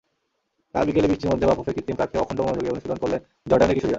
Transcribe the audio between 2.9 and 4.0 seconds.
করলেন জর্ডানের কিশোরীরা।